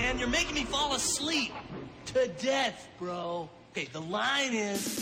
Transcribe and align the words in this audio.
man. 0.00 0.18
You're 0.18 0.28
making 0.28 0.54
me 0.54 0.64
fall 0.64 0.94
asleep. 0.94 1.52
To 2.06 2.28
death, 2.40 2.88
bro. 2.98 3.48
Okay, 3.72 3.88
the 3.92 4.00
line 4.00 4.54
is. 4.54 4.97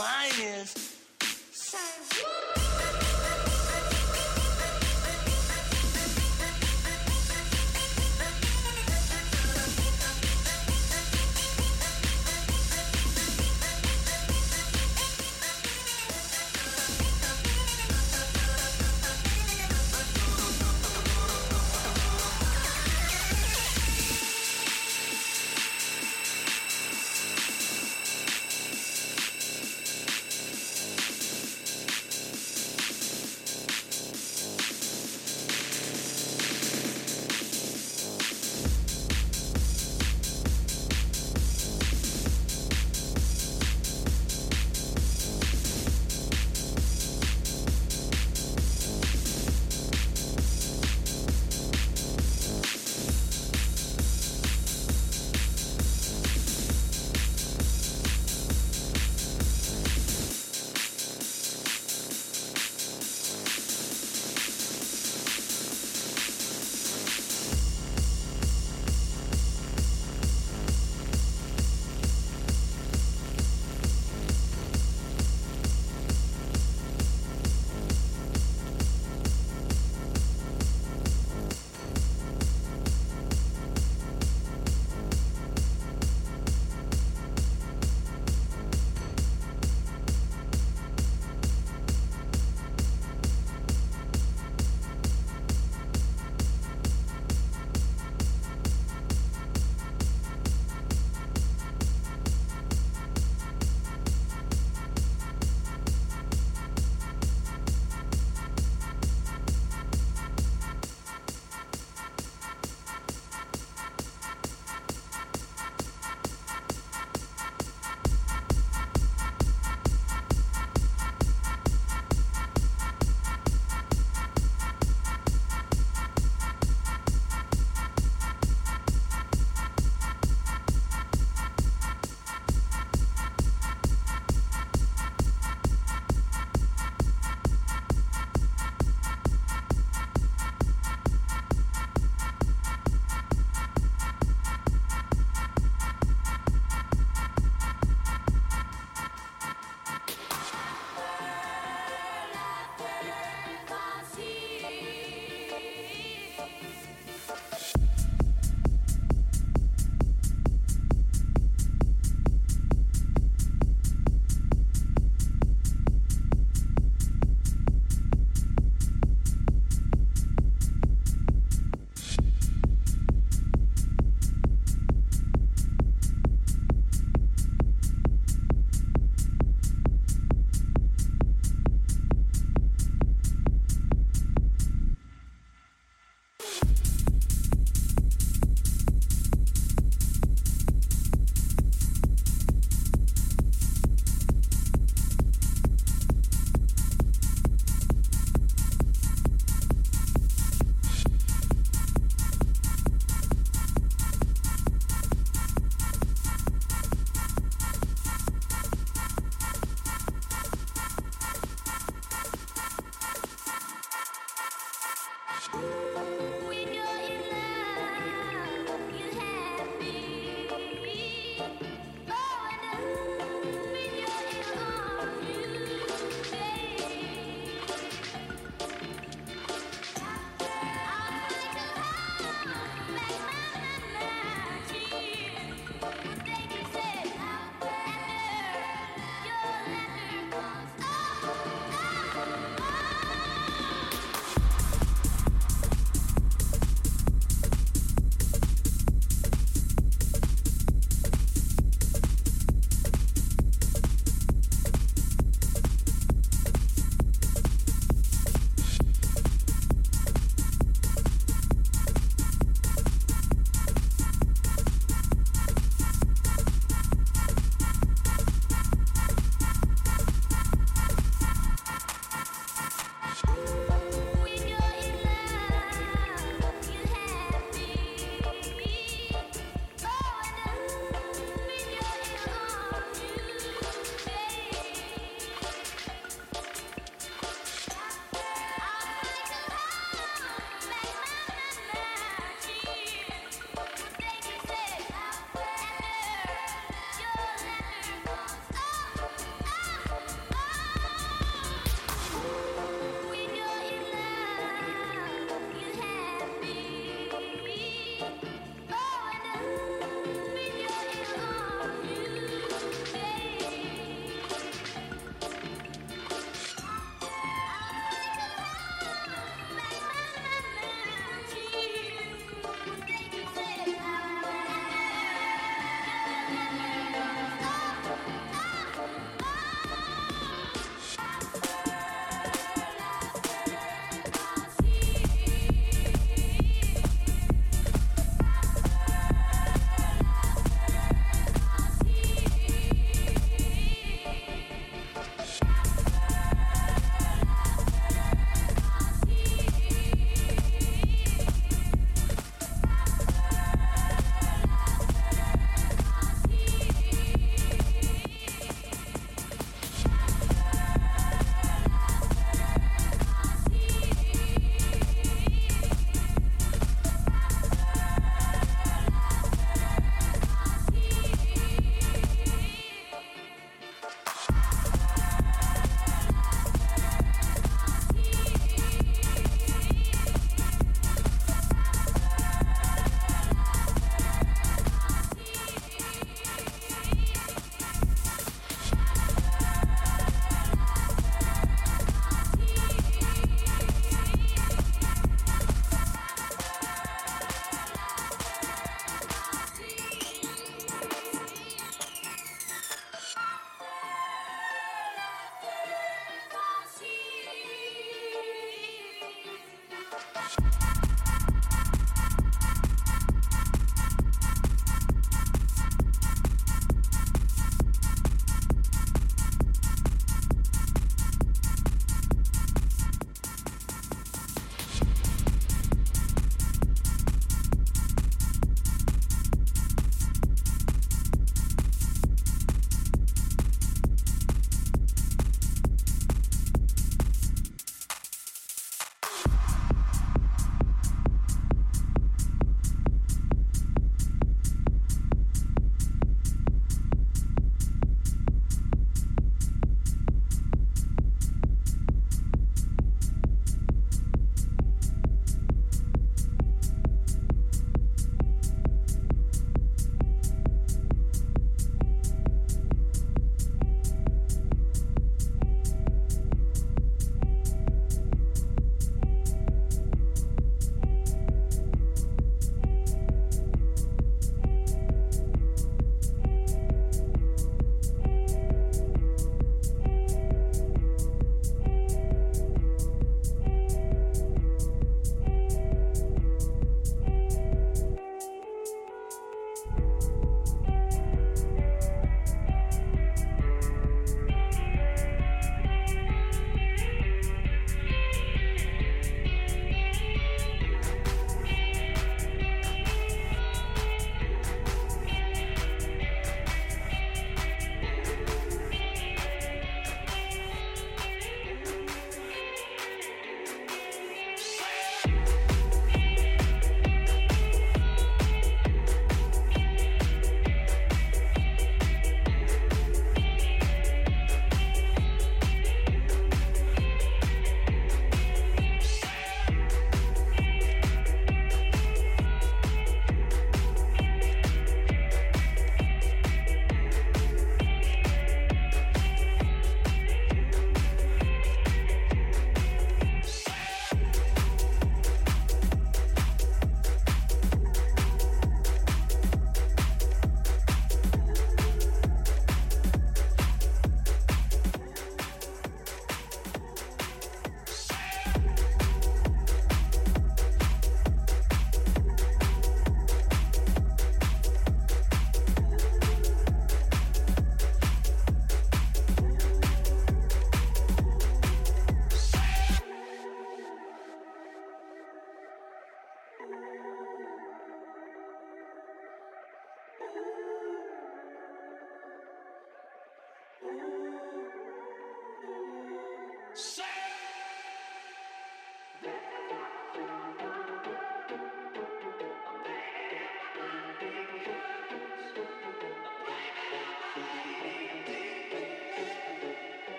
Line 0.00 0.40
is. 0.40 0.79